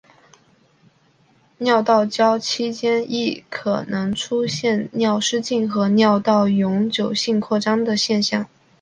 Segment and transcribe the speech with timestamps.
[1.59, 8.47] 尿道交期间亦可能出现尿失禁和尿道永久性扩张的情况。